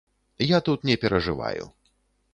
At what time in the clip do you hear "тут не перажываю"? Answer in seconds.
0.69-1.71